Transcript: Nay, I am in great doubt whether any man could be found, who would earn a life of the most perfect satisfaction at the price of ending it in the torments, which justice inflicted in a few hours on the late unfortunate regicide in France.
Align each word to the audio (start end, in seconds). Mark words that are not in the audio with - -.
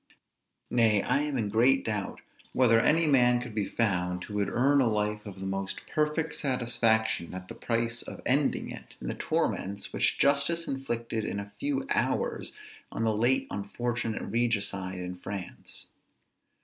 Nay, 0.71 1.03
I 1.03 1.19
am 1.19 1.37
in 1.37 1.47
great 1.47 1.85
doubt 1.85 2.21
whether 2.53 2.79
any 2.79 3.05
man 3.05 3.39
could 3.39 3.53
be 3.53 3.67
found, 3.67 4.23
who 4.23 4.33
would 4.33 4.49
earn 4.49 4.81
a 4.81 4.87
life 4.87 5.23
of 5.27 5.39
the 5.39 5.45
most 5.45 5.83
perfect 5.85 6.33
satisfaction 6.33 7.35
at 7.35 7.47
the 7.49 7.53
price 7.53 8.01
of 8.01 8.19
ending 8.25 8.71
it 8.71 8.95
in 8.99 9.09
the 9.09 9.13
torments, 9.13 9.93
which 9.93 10.17
justice 10.17 10.67
inflicted 10.67 11.23
in 11.23 11.39
a 11.39 11.53
few 11.59 11.85
hours 11.91 12.51
on 12.91 13.03
the 13.03 13.13
late 13.15 13.45
unfortunate 13.51 14.23
regicide 14.23 14.97
in 14.97 15.17
France. 15.17 15.85